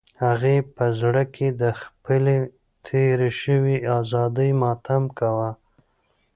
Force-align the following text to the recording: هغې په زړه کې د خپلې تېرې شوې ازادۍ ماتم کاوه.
هغې 0.25 0.57
په 0.75 0.85
زړه 1.01 1.23
کې 1.35 1.47
د 1.61 1.63
خپلې 1.81 2.37
تېرې 2.87 3.29
شوې 3.41 3.75
ازادۍ 3.99 4.51
ماتم 4.61 5.03
کاوه. 5.17 5.49